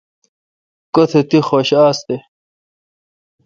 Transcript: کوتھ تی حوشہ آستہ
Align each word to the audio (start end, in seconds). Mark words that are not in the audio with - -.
کوتھ 0.93 1.15
تی 1.29 1.37
حوشہ 1.47 1.77
آستہ 1.89 2.15